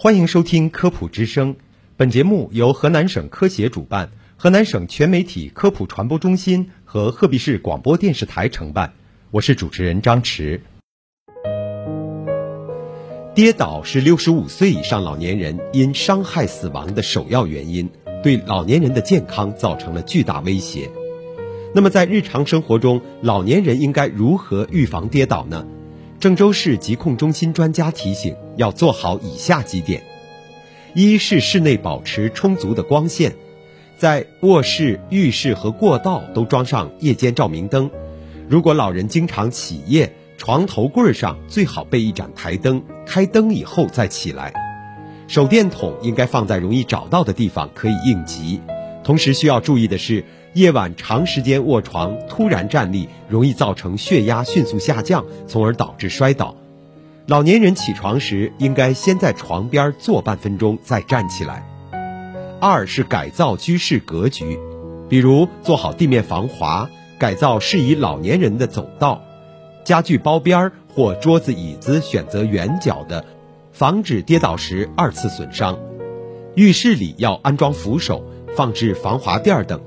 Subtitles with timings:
[0.00, 1.56] 欢迎收听科普之声，
[1.96, 8.92] 本节目由河南省科协主办，河南省全媒体科普传播中心和鹤壁市广播电视台承办。
[9.32, 10.60] 我是主持人张驰。
[13.34, 17.90] 跌倒是六十五岁以上老年人因伤害死亡的首要原因，
[18.22, 20.88] 对老年人的健康造成了巨大威胁。
[21.74, 25.66] 那么，在日常生活中，老年人应该如何预防跌倒呢？
[26.20, 30.02] 郑州市疾控中心专家提醒，要做好以下几点：
[30.92, 33.32] 一是室内保持充足的光线，
[33.96, 37.88] 在卧室、浴室和过道都装上夜间照明灯。
[38.48, 44.52] 如果老人经常起夜，床头柜上最好备一盏台灯，开灯以后再起来。
[45.28, 48.60] 手电筒应该放在容易找到的地方，可以应急。
[49.08, 50.22] 同时需要注意的是。
[50.52, 56.54] 夜晚长时间卧床，突然站立，容易造成血压迅速下降，从而导致摔倒。
[57.26, 61.66] 老年人起床时，应该先在床边坐半分钟，再站起来。
[62.60, 64.58] 二是改造居室格局，
[65.08, 69.22] 比如做好地面防滑，改造适宜老年人的走道，
[69.84, 73.24] 家具包边或桌子椅子选择圆角的，
[73.72, 75.78] 防止跌倒时二次损伤。
[76.56, 78.24] 浴室里要安装扶手，
[78.58, 79.80] 放置防滑垫等。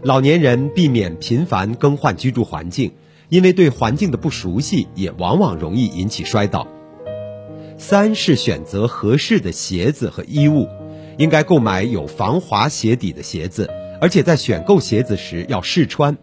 [0.00, 2.92] 老年人避免频繁更换居住环境，
[3.30, 6.68] 因为对环境的不熟悉也往往容易引起摔倒。
[7.76, 10.68] 三是选择合适的鞋子和衣物，
[11.18, 13.68] 应该购买有防滑鞋底的鞋子，
[14.00, 16.16] 而且在选购鞋子时要试穿。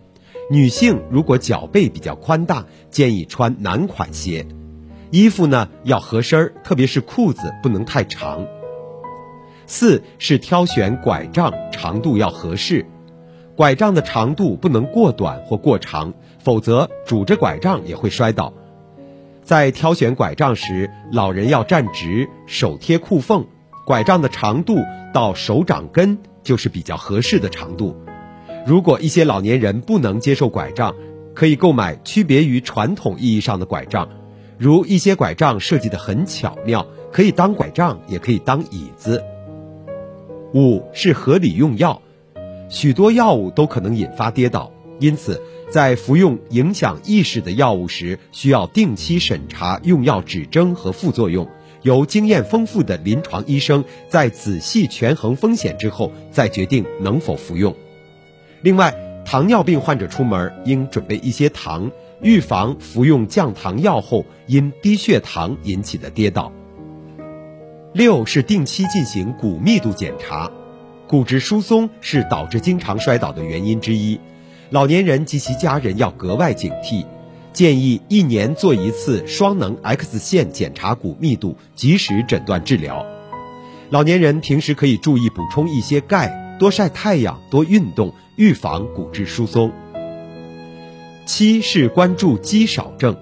[0.49, 4.45] 女性如果脚背比较宽大，建议穿男款鞋。
[5.11, 8.47] 衣服呢要合身儿，特别是裤子不能太长。
[9.66, 12.86] 四是挑选拐杖，长度要合适。
[13.56, 18.53] 拐杖的长度不能过短或过长，否则拄着拐杖也会摔倒。
[19.44, 23.45] 在挑选拐杖时，老人要站直，手贴裤缝，
[23.86, 24.78] 拐杖的长度
[25.14, 27.95] 到手掌根就是比较合适的长度。
[28.66, 30.96] 如果一些老年人不能接受拐杖，
[31.35, 34.07] 可以购买区别于传统意义上的拐杖，
[34.57, 39.23] 如一些拐杖设计的很巧妙，可以当拐杖，也可以当椅子。
[40.53, 42.02] 五是合理用药。
[42.69, 51.47] 许多药物都可能引发跌倒，因此在服用影响意识的药物时，需要定期审查用药指征和副作用，
[51.81, 57.75] 由经验丰富的临床医生在仔细权衡风险之后再决定能否服用。
[58.62, 61.91] 另外，糖尿病患者出门应准备一些糖，
[62.22, 66.52] 预防服用降糖药后因低血糖引起的跌倒。
[67.93, 70.51] 六是定期进行骨密度检查。
[71.07, 74.19] 骨质疏松是导致经常摔倒的原因之一，
[74.71, 77.05] 老年人及其家人要格外警惕，
[77.51, 83.05] 建议一年做一次双能 X 线检查骨密度，及时诊断治疗。
[83.91, 89.71] 老年人平时可以注意补充一些钙，多晒太阳，多运动，预防骨质疏松。
[91.27, 93.15] 七是关注肌少症，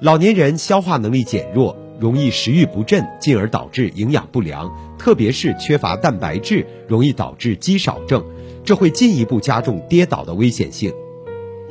[0.00, 1.76] 老年人消化能力减弱。
[1.98, 8.24] 容易食欲不振，进而导致营养不良，特别是缺乏蛋白质，容易导致肌少症，
[8.64, 10.92] 这会进一步加重跌倒的危险性。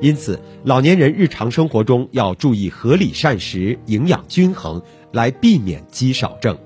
[0.01, 6.57] 因此，老年人日常生活中要注意合理膳食、营养均衡，来避免肌少症。